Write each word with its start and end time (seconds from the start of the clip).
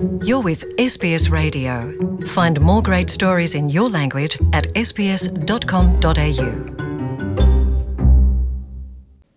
You're 0.00 0.40
with 0.42 0.64
SBS 0.78 1.30
Radio. 1.30 1.92
Find 2.24 2.58
more 2.60 2.80
great 2.80 3.10
stories 3.10 3.54
in 3.54 3.68
your 3.68 3.90
language 3.90 4.38
at 4.52 4.64
sbs.com.au. 4.74 6.48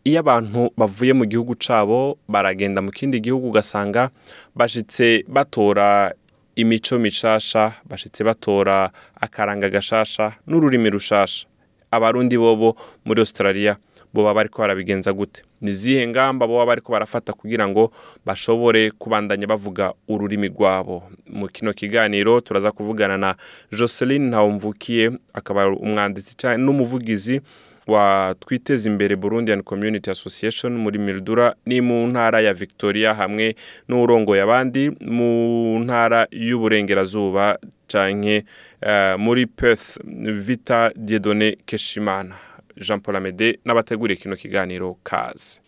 iyo 0.05 0.19
abantu 0.19 0.71
bavuye 0.77 1.13
mu 1.13 1.25
gihugu 1.25 1.55
cabo 1.67 2.17
baragenda 2.27 2.81
mu 2.81 2.91
kindi 2.91 3.19
gihugu 3.19 3.47
ugasanga 3.49 4.09
bashitse 4.55 5.23
batora 5.27 6.13
imico 6.55 6.99
mishasha 6.99 7.71
bashitse 7.89 8.23
batora 8.23 8.91
akaranga 9.21 9.69
gashasha 9.69 10.31
n'ururimi 10.47 10.89
rushasha 10.89 11.47
abarundi 11.91 12.37
bobo 12.37 12.75
muri 13.05 13.19
australia 13.21 13.77
boba 14.13 14.33
bariko 14.33 14.61
barabigenza 14.61 15.13
gute? 15.13 15.41
Ni 15.61 15.73
zihe 15.73 16.07
ngamba 16.07 16.47
boba 16.47 16.65
bariko 16.65 16.91
barafata 16.91 17.33
kugira 17.33 17.67
ngo 17.67 17.91
bashobore 18.25 18.91
kubandanya 18.91 19.47
bavuga 19.47 19.93
ururimi 20.07 20.47
rwabo? 20.47 21.03
Mu 21.29 21.47
kino 21.47 21.73
kiganiro 21.73 22.41
turaza 22.41 22.71
kuvugana 22.71 23.17
na 23.17 23.35
joseline 23.71 24.27
ntawumvukiye 24.29 25.11
akaba 25.33 25.67
umwanditsi 25.69 26.35
n'umuvugizi 26.57 27.41
wa 27.87 28.35
twiteza 28.39 28.89
imbere 28.89 29.15
Burundian 29.15 29.61
Community 29.63 30.09
Association 30.09 30.71
muri 30.77 30.99
Mildura 30.99 31.55
ni 31.65 31.81
mu 31.81 32.07
ntara 32.07 32.39
ya 32.41 32.53
Victoria 32.53 33.13
hamwe 33.13 33.55
n'urongoye 33.89 34.41
abandi 34.41 34.91
mu 35.01 35.79
ntara 35.83 36.27
y'uburengerazuba 36.31 37.57
canke 37.87 38.45
eh, 38.81 39.15
muri 39.19 39.45
Perth 39.47 39.99
Vita 40.45 40.91
Dieudonné 40.95 41.57
Keshimana. 41.65 42.52
Jean 42.77 42.99
Paul 42.99 43.15
Amede 43.15 43.59
n'abateguriye 43.65 44.17
kino 44.19 44.35
kiganiro 44.35 44.97
kazi 45.03 45.61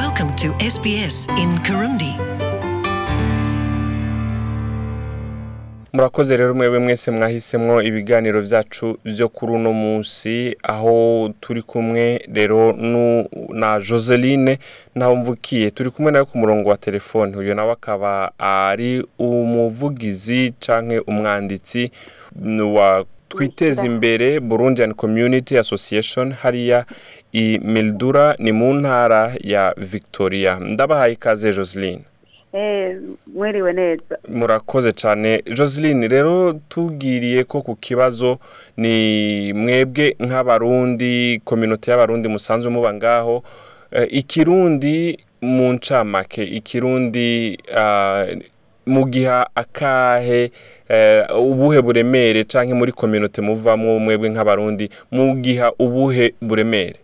Welcome 0.00 0.32
to 0.36 0.48
SBS 0.70 1.28
in 1.38 1.58
Kirundi. 1.62 2.14
murakoze 5.92 6.36
rero 6.36 6.54
mwebwe 6.54 6.78
mwese 6.78 7.10
mwahisemwo 7.10 7.82
ibiganiro 7.82 8.40
vyacu 8.40 8.98
vyo 9.04 9.28
kuri 9.28 9.52
uno 9.52 9.72
munsi. 9.72 10.56
Aho 10.62 11.30
turi 11.40 11.62
kumwe 11.62 12.18
rero 12.32 12.72
na 13.52 13.80
joseline 13.80 14.58
ntawumvukiye 14.94 15.70
turi 15.70 15.90
kumwe 15.90 16.12
nawe 16.12 16.24
ku 16.24 16.38
murongo 16.38 16.68
wa 16.68 16.76
telefone. 16.76 17.36
Uyu 17.36 17.54
nawe 17.54 17.72
akaba 17.72 18.32
ari 18.38 19.06
umuvugizi 19.18 20.54
canke 20.60 20.98
umwanditsi 20.98 21.90
wa 22.74 23.04
twiteza 23.28 23.86
imbere 23.86 24.40
burundian 24.40 24.94
community 24.94 25.58
association 25.58 26.32
hariya 26.32 26.84
i 27.32 27.58
mildura 27.62 28.36
ni 28.38 28.52
mu 28.52 28.74
ntara 28.74 29.32
ya 29.40 29.74
victoria. 29.76 30.58
Ndabahaye 30.60 31.12
ikaze 31.12 31.52
joseline 31.52 32.02
Eh, 32.52 32.96
mwiriwe 33.34 33.72
neza. 33.72 34.18
Murakoze 34.28 34.92
cyane. 34.92 35.42
Joseline 35.54 36.08
rero 36.08 36.52
tubwiriye 36.68 37.44
ko 37.44 37.62
ku 37.62 37.76
kibazo 37.76 38.38
ni 38.76 39.52
mwebwe 39.52 40.16
nk'abarundi 40.20 41.40
kominote 41.44 41.90
y'abarundi 41.90 42.28
musanzwe 42.28 42.70
muba 42.70 42.94
ngaho. 42.94 43.42
Eh, 43.90 44.06
ikirundi 44.10 45.18
mu 45.42 45.72
ncamake 45.72 46.44
ikirundi 46.44 47.58
ah, 48.86 48.90
mugiha 48.90 49.46
akahe 49.54 50.52
eh, 50.88 51.26
ubuhe 51.38 51.82
buremere 51.82 52.44
canke 52.44 52.74
muri 52.74 52.92
kominote 52.92 53.40
muvamwo 53.42 53.98
mwebwe 53.98 54.28
nk'abarundi 54.28 54.90
mugiha 55.10 55.72
ubuhe 55.78 56.34
buremere? 56.42 56.98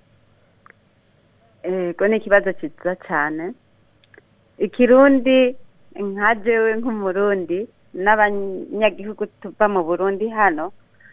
Ego 1.62 2.08
ni 2.08 2.16
ikibazo 2.16 2.52
cyiza 2.52 2.96
cyane 3.06 3.52
ikirundi 4.58 5.56
nka 6.00 6.34
jewe 6.34 6.76
nk'umurundi 6.76 7.68
n'abanyagihugu 7.94 9.26
tuva 9.26 9.68
mu 9.68 9.84
burundi 9.84 10.28
hano 10.28 10.72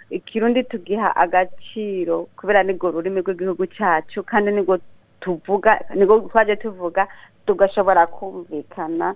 ikirundi 0.09 0.63
tugiha 0.63 1.15
agaciro 1.15 2.27
kubera 2.37 2.63
nirwo 2.63 2.91
rurimi 2.91 3.19
rw'igihugu 3.21 3.65
cyacu 3.67 4.23
kandi 4.23 4.51
nirwo 4.51 4.79
tuvuga 5.19 5.79
nirwo 5.95 6.19
twaje 6.29 6.55
tuvuga 6.55 7.07
tugashobora 7.45 8.07
kumvikana 8.07 9.15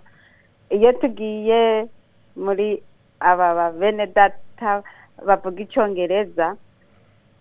iyo 0.72 0.92
tugiye 1.02 1.88
muri 2.36 2.82
aba 3.20 3.54
ba 3.56 3.66
bene 3.72 4.08
data 4.08 4.84
bavuga 5.28 5.60
icyongereza 5.64 6.56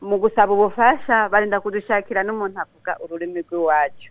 mu 0.03 0.17
gusaba 0.19 0.53
ubufasha 0.53 1.29
barinda 1.33 1.61
kudushakira 1.61 2.23
n'umuntu 2.27 2.57
avuga 2.61 2.97
ururimi 3.05 3.41
rw'iwacu. 3.47 4.11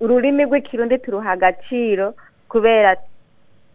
Ururimi 0.00 0.42
rw'ikirundi 0.44 0.98
turuha 0.98 1.30
agaciro 1.32 2.14
kubera 2.48 2.96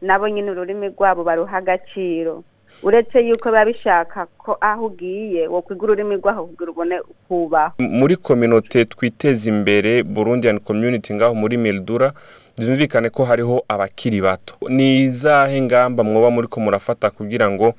nabo 0.01 0.27
nyine 0.29 0.51
ururimi 0.51 0.87
rwabo 0.93 1.23
baruha 1.23 1.57
agaciro. 1.57 2.43
Uretse 2.83 3.19
yuko 3.27 3.49
biba 3.49 3.65
bishaka 3.65 4.25
ko 4.37 4.57
aho 4.61 4.85
ugiye 4.85 5.47
wokwiga 5.47 5.83
ururimi 5.83 6.15
rwaho 6.15 6.45
kugira 6.45 6.71
ubone 6.71 6.99
ukubaho 6.99 7.73
muri 7.79 8.15
kominote 8.15 8.85
twiteza 8.85 9.49
imbere 9.49 10.03
burundian 10.03 10.59
community 10.59 11.13
ngaho 11.13 11.35
muri 11.35 11.57
mildura 11.57 12.11
byumvikane 12.59 13.09
ko 13.09 13.23
hariho 13.23 13.63
abakiri 13.67 14.21
bato. 14.21 14.53
Ni 14.69 15.01
izahe 15.07 15.61
ngamba 15.61 16.03
mwoba 16.03 16.29
muri 16.31 16.47
ko 16.47 16.59
murafata 16.59 17.09
kugira 17.09 17.49
ngo 17.51 17.73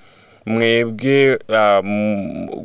mwebwe 0.47 1.39
ah, 1.49 1.83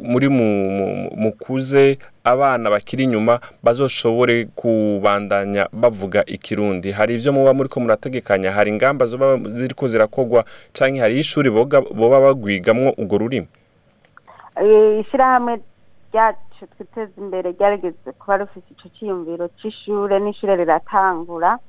muri 0.04 0.30
mu- 0.30 0.72
mu- 0.72 1.12
mukuze 1.16 1.98
abana 2.26 2.70
bakiri 2.70 3.04
inyuma 3.04 3.40
bazoshobore 3.64 4.46
kubandanya 4.56 5.70
bavuga 5.74 6.26
ikirundi. 6.26 6.92
Hari 6.92 7.14
ivyo 7.16 7.34
muba 7.34 7.54
muri 7.54 7.70
ko 7.70 7.80
murategekanya 7.80 8.52
hari 8.52 8.70
ingamba 8.72 9.06
zoba 9.06 9.38
ziriko 9.54 9.88
zirakogwa 9.88 10.46
canke 10.74 11.00
hari 11.00 11.20
ishuri 11.20 11.50
boba 11.50 12.18
bagwigamwo 12.22 12.94
urwo 12.98 13.18
rurimi? 13.18 13.48
Eh, 14.58 15.00
ishyirahamwe 15.06 15.60
ryacu 16.12 16.66
twiteza 16.78 17.12
imbere 17.18 17.52
ryarigeze 17.52 18.12
kuba 18.20 18.38
rufite 18.38 18.72
ico 18.74 18.90
ciyumviro 18.98 19.48
c'ishure 19.62 20.20
n'ishure 20.20 20.56
riratangura. 20.56 21.60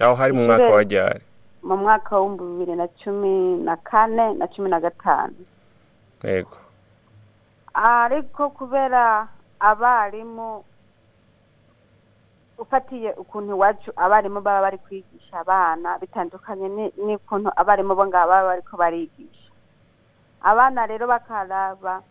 Aho 0.00 0.14
hari 0.14 0.32
mu 0.32 0.44
mwaka 0.44 0.66
wa 0.72 0.82
ryari? 0.82 1.20
mu 1.62 1.76
mwaka 1.76 2.16
w'ibihumbi 2.18 2.44
bibiri 2.64 2.76
na 2.76 2.88
cumi 2.88 3.32
na 3.64 3.76
kane 3.76 4.34
na 4.34 4.46
cumi 4.48 4.70
na 4.70 4.80
gatanu. 4.80 5.36
Yego. 6.24 6.56
Ariko 7.74 8.50
kubera 8.50 9.28
abarimu 9.60 10.64
ufatiye 12.58 13.12
ukuntu 13.12 13.50
iwacu 13.56 13.90
abarimu 13.96 14.40
baba 14.40 14.60
bari 14.60 14.78
kwigisha 14.78 15.40
abana 15.40 15.98
bitandukanye 15.98 16.66
n'ukuntu 17.06 17.48
abarimu 17.56 17.94
bo 17.96 18.04
ngabo 18.06 18.28
baba 18.30 18.48
bariko 18.48 18.76
barigisha. 18.76 19.48
Abana 20.42 20.86
rero 20.86 21.06
bakaraba 21.06 22.02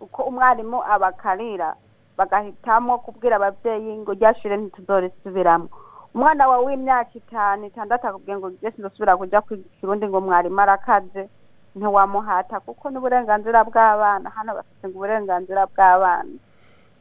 uko 0.00 0.22
umwarimu 0.22 0.78
abakarira 0.84 1.76
bagahitamo 2.16 2.98
kubwira 3.04 3.36
abavyeyi 3.36 3.98
ngo 4.00 4.12
rya 4.16 4.34
shure 4.34 4.56
ntituzorisubiramo 4.56 5.68
umwana 6.14 6.48
wawe 6.48 6.64
w'imyaka 6.66 7.12
itanu 7.20 7.66
itandatu 7.68 8.04
akubwiye 8.08 8.36
ngo 8.38 8.50
je 8.60 8.70
sinzosubira 8.70 9.16
kuja 9.16 9.40
kwiga 9.40 9.62
ikirundi 9.68 10.08
ngo 10.08 10.20
mwarimu 10.20 10.60
arakaze 10.60 11.28
ntiwamuhata 11.76 12.60
kuko 12.60 12.90
n'uburenganzira 12.90 13.64
bw'abana 13.68 14.26
hano 14.36 14.50
bafite 14.58 14.84
uburenganzira 14.90 15.66
bw'abana. 15.72 16.34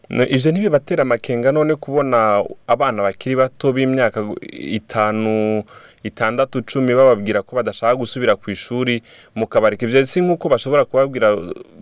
No, 0.10 0.26
ivyo 0.26 0.52
ntibibatera 0.52 1.02
amakenga 1.02 1.52
none 1.52 1.76
kubona 1.76 2.44
abana 2.68 3.04
bakiri 3.04 3.36
bato 3.36 3.70
b'imyaka 3.74 4.26
itanu 4.52 5.64
itandatu 6.04 6.62
cumi 6.66 6.96
bababwira 6.96 7.42
ko 7.46 7.56
badashaka 7.56 7.96
gusubira 7.96 8.34
ku 8.36 8.50
ishuri 8.52 9.04
mukabareka 9.36 9.86
ivyo 9.86 10.06
si 10.06 10.22
nk'uko 10.22 10.50
bashobora 10.50 10.86
kubabwira 10.86 11.38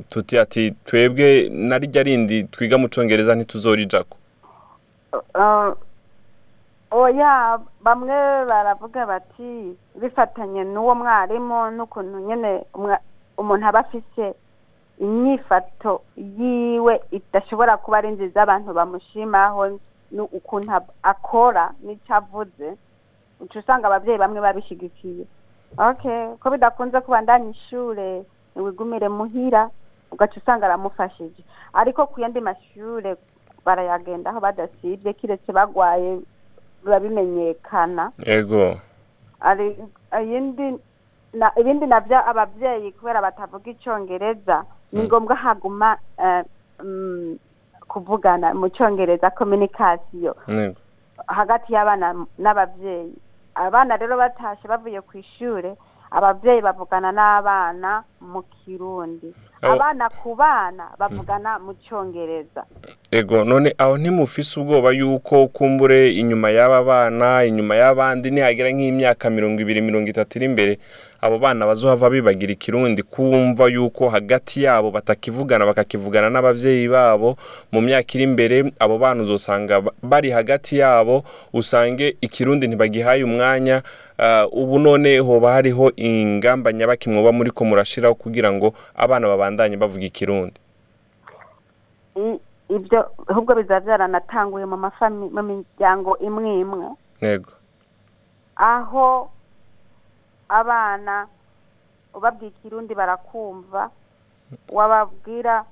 tuti 0.10 0.36
ati 0.40 0.72
twebwe 0.86 1.48
na 1.50 1.80
rindi 2.04 2.44
twiga 2.52 2.76
mu 2.78 2.90
congereza 2.92 3.36
ntituzorijako. 3.36 4.18
Uh, 5.36 5.72
oya 6.92 7.60
bamwe 7.82 8.18
baravuga 8.50 9.06
bati 9.06 9.72
bifatanye 9.96 10.64
n'uwo 10.68 10.96
mwarimu 10.96 11.72
n'ukuntu 11.72 12.18
umwa- 12.76 13.00
umuntu 13.38 13.66
aba 13.68 13.80
afise 13.88 14.36
inyifato 15.00 16.02
yiwe 16.18 17.02
idashobora 17.12 17.78
kuba 17.78 17.98
ari 17.98 18.12
nziza 18.12 18.42
abantu 18.44 18.74
bamushimaho 18.74 19.80
ukuntu 20.32 20.72
akora 21.04 21.72
n'ico 21.84 22.14
avuze. 22.14 22.78
Uca 23.40 23.60
usanga 23.60 23.88
abavyeyi 23.88 24.18
bamwe 24.20 24.40
babishigikiye. 24.42 25.26
Okay 25.78 26.36
ko 26.40 26.50
bidakunze 26.50 27.02
kubandanya 27.02 27.50
ishure 27.52 28.24
ntiwigumire 28.56 29.10
muhira 29.10 29.70
ugaca 30.12 30.36
usanga 30.38 30.66
aramufashije. 30.66 31.44
Ariko 31.74 32.08
ku 32.08 32.22
yandi 32.22 32.40
mashure 32.42 33.16
barayagendaho 33.66 34.40
badasibye 34.40 35.14
kiretse 35.14 35.52
bagwaye 35.52 36.20
biba 36.84 37.00
bimenyekana 37.00 38.12
yego 38.26 38.80
ibindi 41.60 41.86
navyo 41.88 42.18
abavyeyi 42.30 42.92
kubera 42.92 43.22
batavuga 43.22 43.70
icongereza 43.72 44.64
ni 44.92 45.04
ngombwa 45.04 45.36
haguma 45.36 45.98
eh, 46.18 46.44
mm, 46.84 47.38
kuvugana 47.88 48.54
mu 48.54 48.70
congereza 48.70 49.30
communication. 49.30 50.34
Yego 50.48 50.76
hagati 51.28 51.74
y'abana 51.74 52.26
n'abavyeyi 52.38 53.16
abana 53.56 53.98
rero 53.98 54.18
batashe 54.18 54.68
bavuye 54.68 55.02
ku 55.02 55.18
ishure 55.18 55.76
ababyeyi 56.12 56.62
bavugana 56.62 57.12
n'abana 57.12 58.04
mu 58.22 58.44
kirundi. 58.44 59.34
Abana 59.62 60.10
ku 60.10 60.36
bana 60.36 60.90
bavugana 61.00 61.60
mu 61.60 61.74
cyongereza. 61.74 62.64
Ego 63.12 63.44
none 63.44 63.74
aho 63.78 63.98
ntimufise 63.98 64.60
ubwoba 64.60 64.92
yuko 64.92 65.48
kumbure 65.48 66.12
inyuma 66.12 66.50
y'aba 66.52 66.84
bana 66.84 67.44
inyuma 67.46 67.76
y'abandi 67.76 68.32
nihagira 68.32 68.70
nk'imyaka 68.72 69.30
mirongo 69.30 69.62
ibiri 69.62 69.82
mirongo 69.82 70.10
itatu 70.10 70.38
iri 70.38 70.46
imbere 70.46 70.80
abo 71.22 71.40
bana 71.40 71.66
bazohava 71.66 72.10
bibagira 72.10 72.54
ikirundi 72.54 73.04
kumva 73.04 73.66
yuko 73.72 74.10
hagati 74.10 74.64
yabo 74.64 74.92
batakivugana 74.92 75.66
bakakivugana 75.66 76.30
n'abavyeyi 76.30 76.88
babo 76.88 77.38
mu 77.72 77.82
myaka 77.82 78.12
iri 78.16 78.24
imbere 78.24 78.58
abo 78.80 78.98
bana 78.98 79.24
uzosanga 79.24 79.82
ba- 79.82 79.94
bari 80.04 80.30
hagati 80.32 80.78
yabo 80.78 81.24
usange 81.54 82.18
ikirundi 82.22 82.68
ntibagihaye 82.68 83.24
umwanya 83.24 83.82
ubu 84.52 84.80
none 84.80 85.20
hoba 85.20 85.52
hariho 85.54 85.92
ingamba 85.96 86.74
nyabaki 86.74 87.10
mwoba 87.10 87.32
muriko 87.32 87.66
murashiraho 87.66 88.16
kugira 88.16 88.52
ngo 88.52 88.74
abana 88.96 89.28
babandanye 89.28 89.78
bavuga 89.78 90.06
ikirundi. 90.06 90.60
Ibyo 92.70 93.00
ahubwo 93.28 93.56
bizaba 93.56 93.80
byaranatanguye 93.80 94.66
mu 94.66 94.78
miryango 95.44 96.18
imwe 96.20 96.60
imwe. 96.60 96.88
Ego 97.22 97.52
aho 98.56 99.30
abana 100.50 101.28
ubabwiye 102.14 102.52
ikirundi 102.52 102.96
barakumva 102.96 103.90
wababwira 104.70 105.64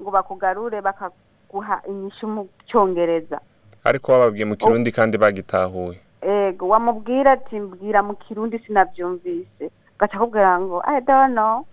ngo 0.00 0.10
bakugarure 0.10 0.80
bakaguha 0.80 1.80
inyishu 1.88 2.26
mu 2.28 2.48
cyongereza. 2.68 3.40
Ariko 3.84 4.12
bababwiye 4.12 4.44
mu 4.44 4.56
kirundi 4.56 4.92
kandi 4.92 5.18
bagitahuye. 5.18 5.98
Ego 6.22 6.68
wamubwira 6.68 7.32
ati 7.32 7.60
mbwira 7.60 8.02
mu 8.02 8.14
kirundi 8.16 8.58
sinabyumvise. 8.58 9.70
Gaca 9.98 10.14
akubwira 10.16 10.60
ngo 10.60 10.82
i 10.86 11.00
don't 11.00 11.32
know. 11.32 11.66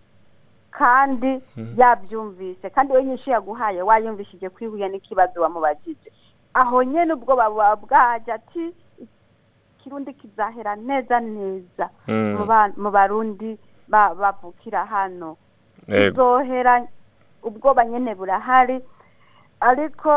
Kandi 0.72 1.42
yabyumvise. 1.78 2.70
Kandi 2.70 2.94
we 2.94 3.04
nyinshi 3.04 3.30
yaguhaye 3.30 3.82
wayumvishije 3.82 4.50
kwihuye 4.50 4.90
n'ikibazo 4.90 5.42
wamubajije. 5.42 6.12
Aho 6.54 6.84
nyene 6.84 7.14
ubwo 7.14 7.36
baba 7.36 7.76
bwaje 7.76 8.32
ati 8.32 8.74
ikirundi 9.80 10.14
kizahera 10.14 10.76
neza 10.76 11.20
neza. 11.20 11.90
Mm. 12.08 12.36
mu 12.40 12.46
ba- 12.46 12.74
mu 12.78 12.92
barundi 12.92 13.58
ba- 13.88 14.16
bavukira 14.16 14.86
hano. 14.86 15.38
Ego 15.88 16.38
bizohera 16.40 16.88
ubwoba 17.44 17.86
nyene 17.86 18.16
burahari. 18.16 18.82
Ariko 19.60 20.12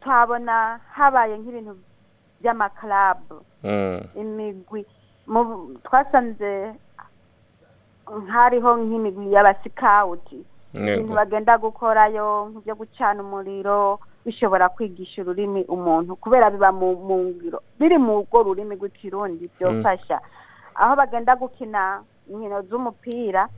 twabona 0.00 0.80
habaye 0.94 1.38
nk'ibintu 1.38 1.74
by'amakarabu 2.40 3.40
Mm. 3.64 4.00
imigwi. 4.14 4.86
Twasanze 5.84 6.74
hariho 8.28 8.76
nk'imigwi 8.76 9.32
y'abasikawuti 9.34 10.38
ibintu 10.74 11.12
bagenda 11.14 11.58
gukorayo 11.58 12.46
nk'ibyo 12.52 12.74
gucana 12.78 13.22
umuriro 13.22 13.98
bishobora 14.24 14.68
kwigisha 14.68 15.22
ururimi 15.22 15.64
umuntu 15.66 16.16
kubera 16.16 16.50
biba 16.50 16.70
mu 16.72 16.94
ngiro 17.26 17.58
biri 17.80 17.98
mu 17.98 18.22
rwo 18.22 18.42
rurimi 18.46 18.74
rw'ikirundi 18.78 19.50
byofasha 19.58 20.20
aho 20.74 20.92
bagenda 20.96 21.34
gukina 21.36 22.02
inkino 22.30 22.62
z'umupira 22.68 23.48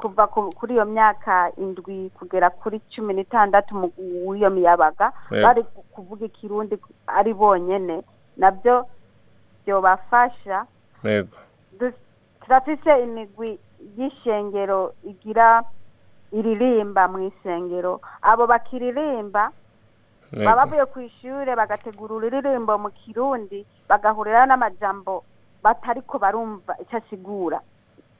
kuva 0.00 0.26
ku- 0.26 0.52
kuri 0.58 0.74
iyo 0.74 0.84
myaka 0.84 1.50
indwi 1.56 2.10
kugera 2.18 2.50
kuri 2.50 2.80
cumi 2.90 3.14
n'itandatu 3.14 3.74
mu 3.76 3.86
w'iyo 4.28 4.50
miyabaga 4.50 5.12
Yego. 5.30 5.44
bari 5.46 5.62
ku- 5.62 5.84
kuvuga 5.94 6.24
ikirundi 6.26 6.76
ari 7.06 7.34
bonyene. 7.34 8.02
Nabyo 8.36 8.86
byobafasha. 9.66 10.66
Turafise 12.40 13.02
imigwi 13.04 13.58
y'ishengero 13.96 14.92
igira 15.04 15.62
iririmba 16.32 17.08
mu 17.08 17.18
isengero 17.28 18.00
abo 18.22 18.46
bakiririmba 18.46 19.52
baba 20.32 20.56
bavuye 20.64 20.84
ku 20.92 21.00
ishure 21.00 21.52
bagategura 21.56 22.14
ururirimbo 22.16 22.72
mu 22.78 22.90
kirundi 22.90 23.64
bagahurira 23.88 24.46
n'amajambo 24.48 25.24
batariko 25.62 26.18
barumva 26.18 26.72
icyo 26.82 26.98
asigura. 26.98 27.60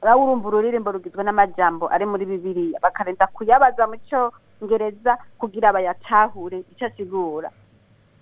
Nawe 0.03 0.21
urumva 0.23 0.47
ururirimbo 0.47 0.91
rugizwe 0.91 1.23
n'amajambo 1.23 1.87
ari 1.91 2.05
muri 2.05 2.25
bibiliya. 2.25 2.79
Bakarinda 2.79 3.27
kuyabaza 3.27 3.87
mu 3.87 3.95
cyongereza 4.07 5.17
kugira 5.39 5.73
bayatahure 5.73 6.63
icyo 6.71 6.87
asigura 6.87 7.49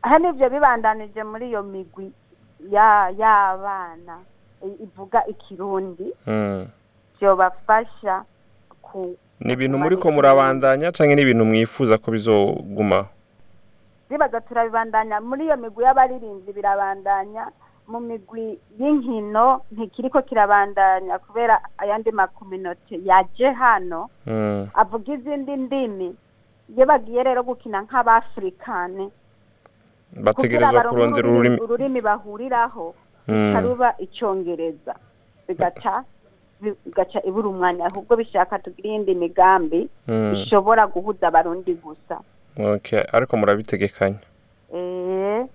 aha 0.01 0.17
nivyo 0.19 0.49
bibandanije 0.49 1.23
muri 1.23 1.47
iyo 1.49 1.63
migwi 1.63 2.11
ya 2.69 3.09
y'abana 3.17 4.17
ivuga 4.83 5.25
ikirundi. 5.27 6.13
Mm. 6.27 6.67
vyobafasha 7.19 8.23
ku 8.81 9.17
ni 9.39 9.53
ibintu 9.53 9.77
muriko 9.77 10.11
murabandanya 10.11 10.91
canke 10.91 11.15
ni 11.15 11.21
ibintu 11.21 11.45
mwifuza 11.45 11.97
ko 11.97 12.11
bizogumaho 12.11 13.07
bibaza 14.09 14.41
turabibandanya. 14.41 15.21
Muri 15.21 15.45
iyo 15.45 15.57
migwi 15.57 15.83
y'abaririmbyi 15.83 16.53
birabandanya. 16.53 17.51
Mu 17.87 17.99
migwi 17.99 18.59
y'inkino 18.79 19.61
ntikiriko 19.71 20.21
kirabandanya 20.21 21.19
kubera 21.19 21.59
ayandi 21.77 22.11
makominote 22.11 22.99
yaje 23.05 23.47
hano 23.51 24.09
Mm. 24.27 24.67
avuga 24.75 25.13
izindi 25.13 25.55
ndimi 25.55 26.15
iyo 26.75 26.85
bagiye 26.85 27.23
rero 27.23 27.43
gukina 27.43 27.81
nk'abafurikane 27.87 29.07
bategerezwa 30.23 30.73
baronke 30.73 30.95
kurondera 30.95 31.27
ururimi 31.29 31.57
ururimi 31.63 31.99
bahuriraho 32.01 32.95
Mm. 33.27 33.33
rukaruba 33.55 33.95
icongereza 33.99 34.95
bigaca 35.47 36.03
bigaca 36.61 37.19
ibura 37.27 37.47
umwanya 37.49 37.85
ahubwo 37.87 38.15
bishaka 38.15 38.59
tugira 38.59 38.89
iyindi 38.89 39.15
migambi 39.15 39.89
Mm. 40.07 40.35
ishobora 40.35 40.87
guhuza 40.87 41.27
abarundi 41.27 41.73
gusa 41.79 42.19
ariko 43.13 43.37
murabitegekanya 43.37 44.19
eh 44.75 45.45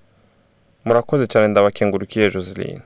murakoze 0.84 1.26
cyane 1.26 1.49
ndabakengurukiye 1.49 2.31
Joseline 2.31 2.81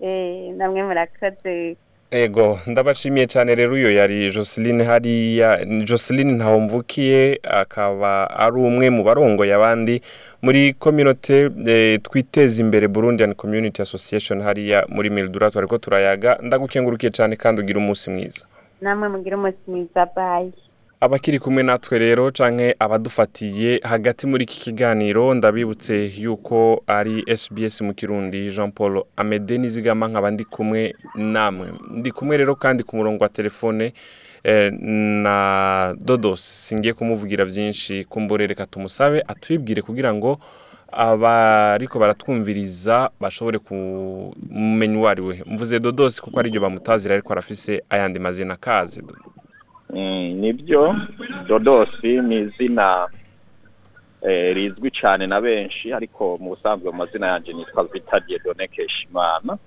eh 0.00 0.54
namwe 0.56 0.82
murakoze 0.82 1.76
ego 2.10 2.58
ndabashimiye 2.66 3.26
cyane 3.26 3.54
rero 3.54 3.72
uyo 3.74 3.90
yari 3.94 4.30
Joseline 4.30 4.84
hariya 4.84 5.64
Joseline 5.64 6.32
ntawumvukiye 6.32 7.40
akaba 7.42 8.30
ari 8.30 8.56
umwe 8.56 8.90
mu 8.90 9.02
barongoye 9.04 9.54
abandi 9.54 10.02
muri 10.42 10.74
communauté 10.78 11.50
eh, 11.66 12.00
twiteza 12.02 12.62
imbere 12.62 12.88
Burundian 12.88 13.34
Community 13.34 13.82
Association 13.82 14.42
hariya 14.42 14.84
muri 14.88 15.10
Mildura 15.10 15.50
ariko 15.56 15.78
turayaga. 15.78 16.38
Ndagukengurukiye 16.42 17.10
cyane 17.12 17.36
kandi 17.36 17.60
ugira 17.60 17.78
umunsi 17.78 18.10
mwiza. 18.10 18.46
Namwe 18.80 19.08
mugira 19.08 19.36
umunsi 19.36 19.58
mwiza 19.66 20.06
bayi 20.16 20.52
abakiri 21.04 21.38
kumwe 21.38 21.62
natwe 21.62 21.98
rero 21.98 22.30
canke 22.30 22.74
abadufatiye 22.78 23.80
hagati 23.82 24.26
muri 24.26 24.44
iki 24.44 24.60
kiganiro 24.60 25.34
ndabibutse 25.34 25.94
yuko 26.24 26.82
ari 26.86 27.24
SBS 27.36 27.80
mu 27.82 27.92
Kirundi 27.94 28.50
Jean 28.50 28.70
Paul 28.72 29.04
Amede 29.16 29.58
nizigama 29.58 30.08
nkaba 30.08 30.30
ndi 30.30 30.44
kumwe 30.44 30.94
namwe. 31.14 31.66
Ndi 31.90 32.10
kumwe 32.12 32.36
rero 32.36 32.54
kandi 32.54 32.82
ku 32.82 32.96
murongo 32.96 33.22
wa 33.24 33.28
telefone 33.28 33.92
eh, 34.44 34.72
na 35.22 35.94
Dodos 36.00 36.40
singiye 36.68 36.92
kumuvugira 36.94 37.44
byinshi 37.44 38.04
kumbure 38.04 38.46
reka 38.46 38.66
tumusabe 38.66 39.22
atwibwire 39.28 39.82
kugira 39.82 40.14
ngo 40.14 40.38
abariko 40.92 41.98
baratwumviriza 41.98 43.10
bashobore 43.20 43.58
kumenya 43.58 44.98
uwo 44.98 45.08
ari 45.08 45.22
we. 45.22 45.42
Mvuze 45.46 45.80
Dodos 45.80 46.20
kuko 46.20 46.40
ari 46.40 46.50
byo 46.50 46.60
bamutazira 46.60 47.14
ariko 47.14 47.32
arafise 47.32 47.82
ayandi 47.90 48.18
mazina 48.18 48.56
kazi 48.56 49.02
Mm, 49.02 49.08
ni 50.34 50.52
byo 50.52 50.94
dodosi 51.48 52.20
ni 52.20 52.36
izina 52.40 53.08
eh, 54.22 54.54
rizwi 54.54 54.90
cyane 54.90 55.26
na 55.26 55.40
benshi 55.40 55.92
ariko 55.92 56.36
mu 56.40 56.50
busanzwe 56.56 56.90
mu 56.90 56.96
mazina 56.96 57.26
yanjye 57.26 57.52
nitwa 57.52 57.84
Vita 57.84 58.20
Dieudonné 58.20 58.68
Keshimana 58.68 59.58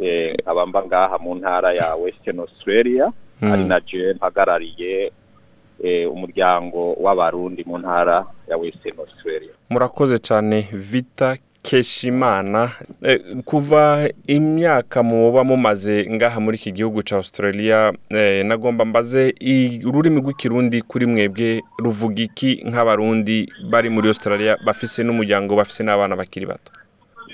eh, 0.00 0.34
nkaba 0.42 0.66
mba 0.66 0.82
ngaha 0.86 1.18
mu 1.18 1.34
ntara 1.34 1.72
ya 1.72 1.94
Western 1.94 2.38
Australia 2.40 3.12
Mm. 3.42 3.52
ari 3.52 3.64
na 3.64 3.80
je 3.80 4.12
mpagarariye 4.14 5.12
eh, 5.82 6.12
umuryango 6.12 6.92
w'abarundi 6.92 7.64
mu 7.66 7.78
ntara 7.78 8.26
ya 8.48 8.56
Western 8.56 8.98
Australia 9.00 9.50
murakoze 9.70 10.18
cyane 10.18 10.68
vita 10.72 11.36
keshimana 11.64 12.70
Eh, 13.02 13.20
kuva 13.44 14.08
imyaka 14.26 15.02
muba 15.02 15.44
mumaze 15.44 16.06
ngaha 16.10 16.40
muri 16.40 16.56
iki 16.56 16.72
gihugu 16.72 17.02
cya 17.02 17.16
australia 17.16 17.92
eh, 18.08 18.44
nagomba 18.46 18.84
mbaze 18.84 19.34
ururimi 19.84 20.20
rw'ikirundi 20.20 20.82
kuri 20.82 21.06
mwebwe 21.06 21.62
ruvuga 21.78 22.22
iki 22.22 22.50
nk'abarundi 22.68 23.48
bari 23.70 23.88
muri 23.90 24.08
australia 24.08 24.56
bafise 24.66 25.02
n'umuryango 25.04 25.56
bafise 25.56 25.82
n'abana 25.84 26.16
bakiri 26.16 26.46
bato? 26.46 26.72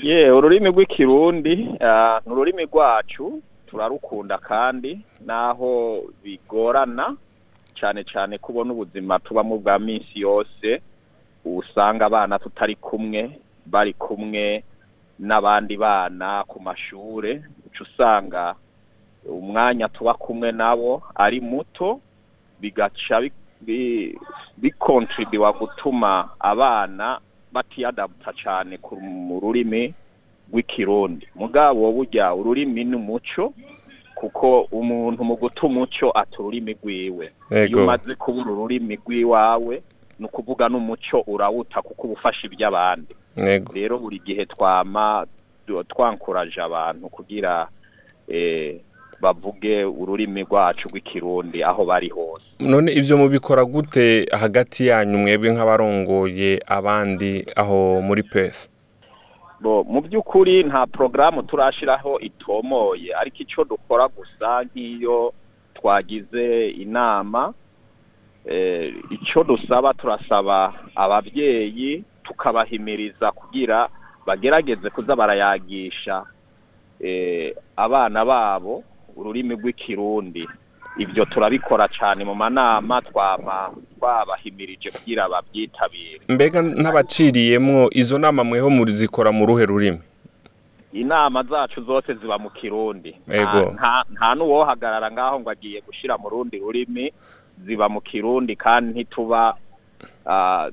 Ye 0.03 0.31
ururimi 0.31 0.69
rw'ikirundi 0.71 1.55
ah, 1.81 2.19
ni 2.27 2.33
ururimi 2.33 2.65
rwacu 2.65 3.43
turarukunda 3.67 4.39
kandi 4.39 5.01
naho 5.27 6.03
bigorana 6.25 7.17
cyane 7.79 8.05
cyane 8.05 8.39
kubona 8.39 8.73
ubuzima 8.73 9.19
tubamo 9.19 9.59
bwa 9.59 9.79
minsi 9.79 10.21
yose 10.21 10.83
usanga 11.45 12.07
abana 12.07 12.39
tutari 12.39 12.75
kumwe 12.77 13.31
bari 13.67 13.93
kumwe 13.95 14.65
n'abandi 15.19 15.77
bana 15.77 16.45
ku 16.49 16.61
mashure 16.61 17.43
uca 17.67 17.81
usanga 17.85 18.55
umwanya 19.29 19.89
tuba 19.89 20.15
kumwe 20.15 20.53
nabo 20.53 21.03
ari 21.15 21.41
muto 21.41 22.01
bigaca 22.61 23.21
bi- 23.21 23.33
bi- 23.61 24.17
bikontribiwa 24.57 25.53
gutuma 25.53 26.29
abana 26.41 27.21
batiyadabuta 27.53 28.33
cyane 28.33 28.79
ku 28.79 28.97
mu 29.01 29.41
rurimi 29.41 29.93
rw'ikirundi. 30.51 31.29
Mugabo 31.35 31.93
burya 31.93 32.35
ururimi 32.35 32.85
ni 32.85 32.97
umuco 32.97 33.53
kuko 34.15 34.67
umuntu 34.73 35.25
mu 35.25 35.37
guta 35.37 35.63
umuco 35.67 36.11
ata 36.15 36.39
ururimi 36.43 36.73
rwiwe. 36.81 37.33
Iyo 37.69 37.83
umaze 37.85 38.15
kubura 38.15 38.51
ururimi 38.51 38.97
rw'iwawe 38.97 39.83
ni 40.19 40.25
ukuvuga 40.27 40.69
n'umuco 40.69 41.23
urawuta 41.27 41.83
kuko 41.83 42.07
uba 42.07 42.13
ufashe 42.19 42.47
iby'abandi 42.47 43.15
rero 43.75 43.99
buri 43.99 44.19
gihe 44.25 44.47
twama 44.47 45.27
twankuraje 45.89 46.61
abantu 46.61 47.09
kugira 47.09 47.69
eh, 48.29 48.81
bavuge 49.21 49.85
ururimi 49.85 50.43
rwacu 50.43 50.89
rw'ikirundi 50.89 51.63
aho 51.65 51.85
bari 51.85 52.09
hose. 52.09 52.45
None 52.59 52.93
ivyo 52.93 53.17
mubikora 53.17 53.65
gute 53.65 54.27
hagati 54.33 54.87
yanyu 54.87 55.19
mwebwe 55.19 55.51
nk'abarongoye 55.53 56.61
abandi 56.67 57.47
aho 57.57 58.01
muri 58.03 58.23
pesi 58.23 58.69
mu 59.61 60.01
by'ukuri 60.01 60.65
nta 60.65 60.87
porogaramu 60.87 61.43
turashiraho 61.43 62.17
itomoye 62.21 63.13
ariko 63.15 63.37
icyo 63.45 63.65
dukora 63.65 64.09
gusa 64.09 64.65
nk'iyo 64.65 65.33
twagize 65.77 66.69
inama 66.71 67.53
eh, 68.49 68.95
icyo 69.11 69.45
dusaba 69.45 69.95
turasaba 69.95 70.73
ababyeyi 70.97 72.05
tukabahimiriza 72.51 73.33
kugira 73.33 73.89
bagerageze 74.27 74.91
kuza 74.91 75.17
barayagisha 75.17 76.25
eh, 77.01 77.55
abana 77.77 78.25
babo 78.25 78.85
ururimi 79.17 79.55
rw'ikirundi. 79.55 80.49
Ibyo 80.99 81.25
turabikora 81.25 81.89
cyane 81.89 82.25
mu 82.25 82.35
manama 82.35 83.03
twama 83.03 83.71
twabahimirije 83.99 84.91
kugira 84.91 85.29
babyitabire. 85.29 86.21
Mbega 86.29 86.63
ntabaciriyemwo 86.63 87.91
izo 87.93 88.19
nama 88.19 88.45
mweho 88.45 88.71
muzikora 88.71 89.33
mu 89.33 89.47
ruhe 89.47 89.67
rurimi? 89.67 90.01
Inama 90.93 91.43
zacu 91.43 91.83
zose 91.85 92.15
ziba 92.15 92.39
mu 92.39 92.51
kirundi. 92.51 93.17
Nta- 93.77 94.35
n'uwohagarara 94.35 95.11
ngaho 95.13 95.41
ngo 95.41 95.51
agiye 95.51 95.81
gushira 95.81 96.19
mu 96.19 96.29
rundi 96.29 96.59
rurimi 96.59 97.13
ziba 97.65 97.89
mu 97.89 98.01
kirundi 98.01 98.57
kandi 98.57 98.91
ntituba 98.93 99.57
ah, 100.27 100.69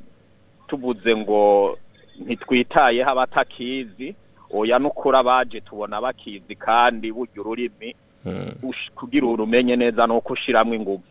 tuvuze 0.68 1.16
ngo 1.16 1.78
ntitwitayeho 2.26 3.10
abatakizi 3.10 4.16
oya 4.54 4.80
n'ukuri 4.80 5.18
abaje 5.18 5.62
tubona 5.62 6.02
bakizi 6.02 6.56
kandi 6.56 7.12
burya 7.12 7.42
ururimi 7.42 7.96
Mm, 8.26 8.52
ush- 8.64 8.92
kugira 8.96 9.28
urumenye 9.28 9.76
neza 9.76 10.08
nuko 10.08 10.34
ushiramwo 10.34 10.76
inguvu. 10.76 11.04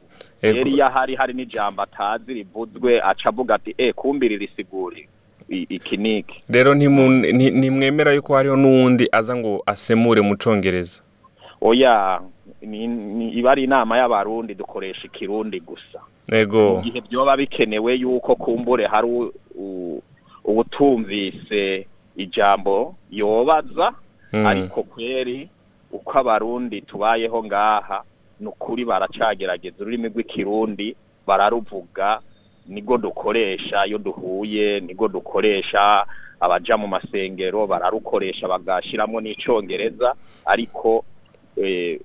Ego. 0.42 0.56
rero 0.58 0.70
iyo 0.70 0.88
hari 0.88 1.14
hari 1.14 1.32
n'ijambo 1.34 1.82
atazi 1.82 2.34
rivuzwe 2.34 3.00
aca 3.02 3.26
avuga 3.28 3.54
ati 3.54 3.74
e 3.78 3.92
kumbiri 3.92 4.36
risiguri 4.38 5.08
i- 5.48 5.66
iki 5.68 5.96
niki 5.96 6.40
rero 6.48 6.74
ntimwemera 6.74 8.12
yuko 8.12 8.34
hariho 8.34 8.56
n'uwundi 8.56 9.08
aza 9.12 9.36
ngo 9.36 9.62
asemure 9.66 10.20
mu 10.20 10.36
congereza? 10.36 11.00
Oya 11.60 12.20
iba 13.32 13.50
ari 13.50 13.64
inama 13.64 13.96
y'abarundi 13.98 14.54
dukoresha 14.54 15.06
ikirundi 15.06 15.60
gusa. 15.60 16.00
Mu 16.76 16.82
gihe 16.82 17.00
byoba 17.00 17.36
bikenewe 17.36 17.94
yuko 17.94 18.34
kumbure 18.36 18.86
hari 18.86 19.08
ubutumvise 20.44 21.86
ijambo 22.16 22.94
yobaza 23.10 23.92
Mm. 24.32 24.46
ariko 24.46 24.82
kweri 24.82 25.48
uko 25.92 26.18
abarundi 26.18 26.80
tubayeho 26.82 27.44
ngaha 27.44 28.02
ni 28.40 28.46
ukuri 28.48 28.84
baracagerageza 28.84 29.76
ururimi 29.80 30.08
rw'ikirundi 30.08 30.96
bararuvuga 31.26 32.20
nigo 32.68 32.98
dukoresha 32.98 33.86
iyo 33.86 33.98
duhuye 33.98 34.80
nigo 34.80 35.08
dukoresha 35.08 36.06
abaja 36.40 36.76
mu 36.76 36.88
masengero 36.88 37.66
bararukoresha 37.66 38.48
bagashiramwo 38.48 39.20
n'icongereza 39.20 40.14
ariko 40.44 41.04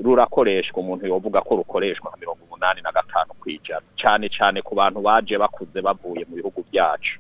rurakoreshwa 0.04 0.80
umuntu 0.80 1.08
yovuga 1.08 1.42
ko 1.42 1.56
rukoreshwa 1.56 2.10
nka 2.10 2.18
mirongo 2.20 2.40
umunani 2.48 2.82
na 2.82 2.92
gatanu 2.92 3.34
kw'ijana 3.40 3.82
cane 4.02 4.30
cane 4.30 4.62
ku 4.62 4.76
bantu 4.76 5.02
baje 5.02 5.38
bakuze 5.38 5.82
bavuye 5.82 6.26
mu 6.30 6.36
bihugu 6.36 6.64
byacu 6.72 7.20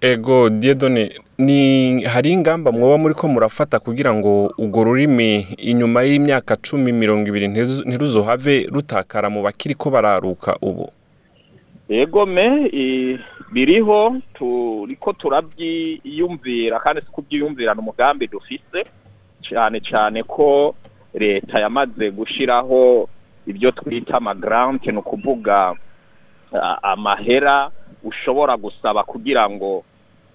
ego 0.00 0.50
diedone 0.50 1.10
ni 1.38 2.02
hari 2.04 2.30
ingamba 2.30 2.72
mwoba 2.72 2.98
muri 2.98 3.14
ko 3.14 3.28
murafata 3.28 3.78
kugira 3.78 4.14
ngo 4.14 4.54
urwo 4.58 4.84
rurimi 4.84 5.40
inyuma 5.58 6.02
y'imyaka 6.02 6.56
cumi 6.56 6.92
mirongo 6.92 7.28
ibiri 7.28 7.48
ntiruzo- 7.48 7.84
ntiruzohave 7.88 8.66
rutakara 8.72 9.30
mu 9.30 9.42
bakiri 9.42 9.74
ko 9.74 9.90
bararuka 9.90 10.56
ubu? 10.62 10.90
Ego 11.88 12.26
me 12.26 12.68
biriho 13.52 14.16
turiko 14.34 15.12
turabyiyumvira 15.12 16.80
kandi 16.80 17.00
si 17.02 17.10
kubyiyumvirana 17.10 17.80
umugambi 17.80 18.26
dufise 18.26 18.84
cyane 19.42 19.80
cyane 19.80 20.22
ko 20.22 20.74
leta 21.16 21.58
yamaze 21.60 22.10
gushiraho 22.12 23.08
ibyo 23.46 23.70
twita 23.72 24.16
amagrante 24.20 24.92
ni 24.92 24.98
ukuvuga 24.98 25.74
a- 26.52 26.78
amahera 26.92 27.70
ushobora 28.04 28.56
gusaba 28.56 29.02
kugira 29.04 29.48
ngo 29.50 29.84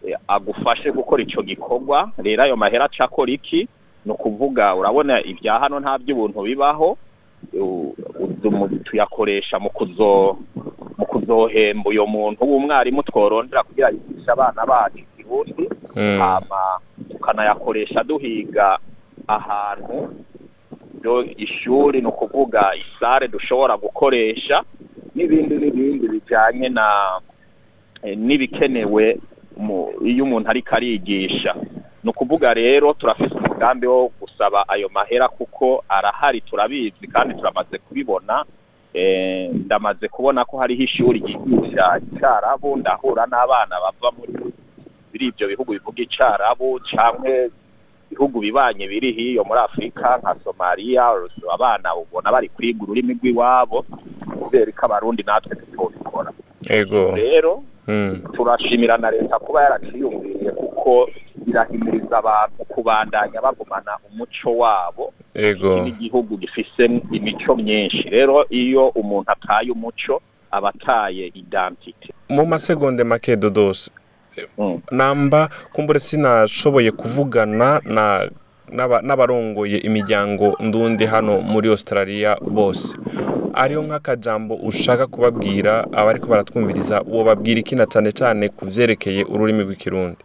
eh, 0.07 0.17
agufashe 0.27 0.91
gukora 0.91 1.21
ico 1.23 1.43
gikorwa. 1.45 2.11
Rero 2.17 2.43
ayo 2.43 2.55
mahera 2.57 2.85
aca 2.89 3.03
akora 3.05 3.31
iki? 3.31 3.67
Ni 4.05 4.11
ukuvuga 4.11 4.75
urabona 4.75 5.21
ibya 5.23 5.59
hano 5.61 5.79
nta 5.79 5.97
by'ubuntu 6.01 6.41
bibaho. 6.41 6.97
Tuyakoresha 8.83 9.59
mu 9.59 9.69
kuzo 9.69 10.37
mu 10.97 11.05
kuzohemba 11.05 11.89
uyo 11.89 12.05
muntu 12.07 12.41
w'umwarimu 12.43 13.03
tworondera 13.03 13.63
kugira 13.63 13.89
yigisha 13.89 14.31
abana 14.33 14.65
bacu 14.65 14.97
ikirundi. 14.97 15.69
Mm. 15.95 16.19
hama 16.19 16.79
tukanayakoresha 17.11 18.03
duhiga 18.03 18.77
ahantu 19.27 20.13
ishuri 21.37 22.01
ni 22.01 22.07
ukuvuga 22.07 22.71
isare 22.75 23.27
dushobora 23.27 23.77
gukoresha 23.77 24.63
n'ibindi 25.15 25.55
n'ibindi 25.57 26.07
bijyanye 26.07 26.69
na 26.69 27.19
eh, 28.03 28.17
n'ibikenewe 28.17 29.17
iyo 30.05 30.23
umuntu 30.23 30.49
ariko 30.49 30.75
arigisha. 30.75 31.55
Ni 32.03 32.09
ukuvuga 32.09 32.53
rero 32.53 32.93
turafise 32.93 33.35
umugambi 33.35 33.87
wo 33.87 34.09
gusaba 34.21 34.69
ayo 34.69 34.89
mahera 34.89 35.27
kuko 35.29 35.83
arahari 35.89 36.41
turabizi 36.41 37.07
kandi 37.07 37.35
turamaze 37.35 37.77
kubibona. 37.77 38.45
Eh, 38.93 39.49
ndamaze 39.53 40.07
kubona 40.07 40.45
ko 40.45 40.57
hariho 40.57 40.83
ishuri 40.83 41.19
ryigisha 41.19 42.01
icarabu 42.15 42.77
ndahura 42.77 43.25
n'abana 43.25 43.75
bava 43.79 44.11
muri 44.17 45.25
ibyo 45.27 45.47
bihugu 45.47 45.71
bivuga 45.71 46.01
icarabu 46.03 46.79
canke 46.91 47.49
ibihugu 48.11 48.39
bibanye 48.39 48.87
biri 48.87 49.11
hiyo 49.11 49.43
muri 49.43 49.59
afurika 49.59 50.17
nka 50.21 50.35
somaliya 50.43 51.03
abana 51.53 51.95
ubona 51.95 52.31
bari 52.31 52.49
kwiga 52.49 52.83
ururimi 52.83 53.13
rw'iwabo 53.13 53.85
kubera 54.43 54.71
ko 54.71 54.85
abarundi 54.85 55.23
natwe 55.23 55.55
tutobikora 55.55 56.31
rero 57.15 57.63
Mm. 57.87 58.21
turashimira 58.33 58.97
na 58.97 59.11
leta 59.11 59.39
kuba 59.39 59.63
yaraciyumviriye 59.63 60.51
kuko 60.51 61.09
irahimiriza 61.47 62.17
abantu 62.17 62.55
kubandanya 62.69 63.41
bagumana 63.41 63.97
umuco 64.11 64.57
wabo 64.57 65.13
n'igihugu 65.83 66.37
gifise 66.37 66.85
imico 67.11 67.55
myinshi 67.55 68.09
rero 68.09 68.45
iyo 68.49 68.87
umuntu 68.87 69.31
ataye 69.31 69.71
umuco 69.71 70.21
aba 70.51 70.69
ataye 70.69 71.31
identite 71.33 72.13
mu 72.29 72.45
masegonde 72.45 73.03
make 73.03 73.35
dodos 73.35 73.89
Mm. 73.89 74.00
Namba 74.91 75.49
kumbure 75.73 75.99
sinashoboye 75.99 76.91
kuvugana 76.91 77.81
na 77.85 78.29
n'aba- 78.71 79.01
n'abarongoye 79.01 79.77
imiryango 79.77 80.55
ndundi 80.59 81.05
hano 81.05 81.41
muri 81.41 81.69
australia 81.69 82.37
bose. 82.41 82.95
Ariyo 83.53 83.83
nk'akajambo 83.83 84.55
ushaka 84.55 85.07
kubabwira 85.07 85.83
abariko 85.91 86.27
baratwumviriza 86.27 87.01
uwo 87.03 87.23
babwira 87.23 87.59
iki 87.59 87.75
na 87.75 87.85
cane 87.85 88.11
cane 88.11 88.49
ku 88.49 88.65
vyerekeye 88.65 89.23
ururimi 89.27 89.63
rw'ikirundi? 89.63 90.23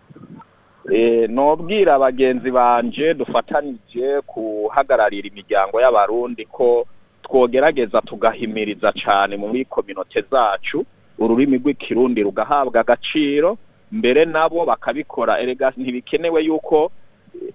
Eh, 0.92 1.26
nobwira 1.30 1.98
bagenzi 1.98 2.50
banje 2.50 3.14
dufatanije 3.14 4.22
kuhagararira 4.26 5.26
imiryango 5.28 5.80
y'abarundi 5.82 6.46
ko 6.46 6.86
twogerageza 7.26 7.98
tugahimiriza 8.06 8.92
cane 8.94 9.34
muri 9.36 9.64
kominote 9.66 10.22
zacu 10.30 10.86
ururimi 11.18 11.58
rw'ikirundi 11.58 12.22
rugahabwa 12.22 12.80
agaciro 12.80 13.58
mbere 13.92 14.24
nabo 14.24 14.64
bakabikora. 14.66 15.40
Erega 15.40 15.72
ntibikenewe 15.76 16.44
yuko 16.44 16.90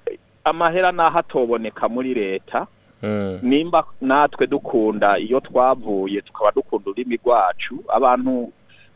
eh, 0.08 0.20
amahera 0.44 0.92
naho 0.92 1.20
atoboneka 1.20 1.90
muri 1.90 2.14
leta 2.14 2.68
Mm. 3.04 3.40
nimba 3.42 3.84
natwe 4.02 4.48
dukunda 4.48 5.18
iyo 5.20 5.40
twavuye 5.40 6.22
tukaba 6.22 6.52
dukunda 6.52 6.86
ururimi 6.90 7.18
rwacu 7.18 7.82
abantu 7.90 8.52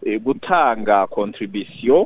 eh, 0.05 0.21
gutanga 0.21 1.07
contribution 1.07 2.05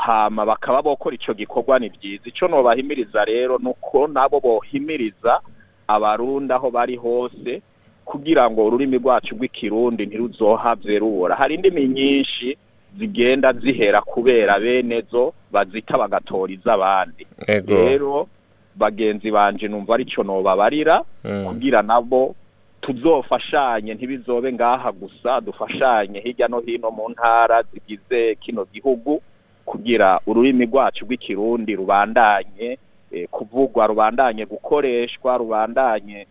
hama 0.00 0.46
bakaba 0.46 0.82
bokora 0.82 1.14
ico 1.14 1.34
gikorwa 1.34 1.78
ni 1.78 1.88
byiza. 1.88 2.22
Ico 2.24 2.48
nobahimiriza 2.48 3.24
rero 3.24 3.58
nuko 3.58 4.06
nabo 4.08 4.40
bohimiriza 4.40 5.40
abarundi 5.88 6.52
aho 6.52 6.70
bari 6.70 6.96
hose 6.96 7.62
kugira 8.04 8.50
ngo 8.50 8.66
ururimi 8.66 8.98
rwacu 8.98 9.34
rw'ikirundi 9.36 10.06
ntiruzohave 10.06 10.98
rubora. 10.98 11.36
Hari 11.36 11.54
indimi 11.54 11.88
nyinshi 11.88 12.56
zigenda 12.98 13.52
zihera 13.52 14.00
kubera 14.02 14.58
bene 14.60 15.00
zo 15.10 15.32
bazita 15.52 15.98
bagatora 15.98 16.52
iz'abandi 16.52 17.26
ego 17.46 17.74
rero 17.74 18.28
bagenzi 18.76 19.30
banje 19.30 19.68
numva 19.68 19.94
arico 19.94 20.22
nobabarira 20.22 21.04
Mm. 21.24 21.44
kugira 21.46 21.82
nabo 21.82 22.34
tuzofashanye 22.80 23.94
ntibizobe 23.94 24.52
ngaha 24.52 24.92
gusa 24.92 25.40
dufashanye 25.40 26.20
hirya 26.20 26.48
no 26.48 26.60
hino 26.60 26.90
mu 26.90 27.08
ntara 27.08 27.62
zigize 27.62 28.34
kino 28.40 28.64
gihugu 28.72 29.22
kugira 29.64 30.20
ururimi 30.26 30.64
rwacu 30.66 31.04
rw'ikirundi 31.04 31.76
rubandanye 31.76 32.78
eh, 33.12 33.28
kuvugwa 33.30 33.86
rubandanye 33.86 34.46
gukoreshwa 34.46 35.36
rubandanye 35.36 36.26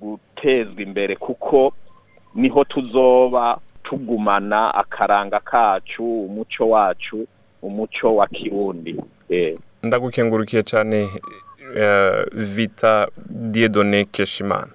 gutezwa 0.00 0.82
imbere 0.82 1.16
kuko 1.16 1.72
ni 2.34 2.48
ho 2.48 2.64
tuzoba 2.64 3.58
tugumana 3.86 4.74
akaranga 4.74 5.40
kacu 5.40 6.02
umuco 6.24 6.68
wacu 6.70 7.26
umuco 7.62 8.16
wa 8.16 8.26
kirundi 8.26 8.96
eh. 9.28 9.58
ndagukengurukiye 9.82 10.62
cyane 10.62 11.08
eh, 11.76 12.26
vita 12.32 13.08
diedone 13.30 14.04
keshimana 14.04 14.72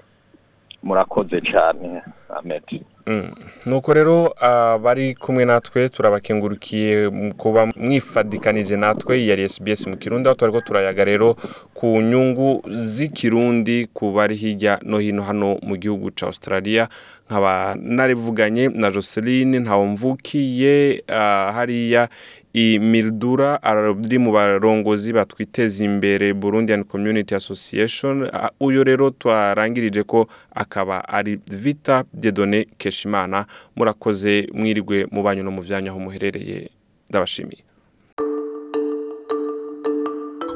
murakoze 0.83 1.41
cyane 1.41 2.01
amet 2.29 2.81
Mm. 3.07 3.33
nuko 3.65 3.93
rero 3.93 4.29
abari 4.39 5.15
kumwe 5.15 5.45
natwe 5.45 5.89
turabakengurukiye 5.89 7.09
kuba 7.37 7.65
mwifadikanije 7.75 8.77
natwe 8.77 9.25
yari 9.25 9.49
SBS 9.49 9.87
mu 9.87 9.97
kirundi 9.97 10.29
aho 10.29 10.35
twariko 10.37 10.61
turayaga 10.61 11.03
rero 11.05 11.35
ku 11.73 11.97
nyungu 12.01 12.61
z'ikirundi 12.69 13.87
ku 13.93 14.11
bari 14.13 14.35
hirya 14.35 14.79
no 14.85 14.99
hino 14.99 15.23
hano 15.23 15.57
mu 15.65 15.75
gihugu 15.77 16.11
ca 16.13 16.25
Australia 16.29 16.87
nkaba 17.29 17.75
narivuganye 17.81 18.69
na 18.69 18.91
Joseline 18.91 19.59
Ntawumvukiye 19.59 21.03
ah, 21.09 21.51
hariya 21.57 22.09
i 22.53 22.79
Mildura 22.79 23.63
ari 23.63 24.17
mu 24.19 24.31
barongozi 24.31 25.13
batwiteza 25.13 25.85
imbere 25.85 26.33
Burundian 26.33 26.83
Community 26.83 27.35
Association 27.35 28.29
uyo 28.59 28.83
rero 28.83 29.09
twarangirije 29.11 30.03
ko 30.03 30.27
akaba 30.55 31.07
ari 31.09 31.39
Vita 31.51 32.03
Dedone 32.13 32.67
Keshimana 32.77 33.45
murakoze 33.75 34.47
mwirigwe 34.53 35.07
mu 35.11 35.23
banyu 35.23 35.43
no 35.43 35.51
mu 35.51 35.61
vyanyu 35.61 35.89
aho 35.91 35.99
muherereye 35.99 36.69
ndabashimiye 37.09 37.63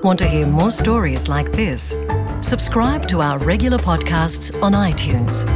Want 0.04 0.20
to 0.20 0.26
hear 0.26 0.46
more 0.46 0.70
stories 0.70 1.28
like 1.28 1.52
this? 1.52 1.96
Subscribe 2.40 3.08
to 3.08 3.22
our 3.22 3.40
regular 3.40 3.80
podcasts 3.80 4.54
on 4.62 4.74
iTunes. 4.74 5.48